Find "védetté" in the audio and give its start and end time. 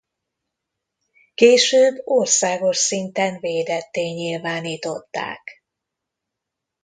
3.39-4.09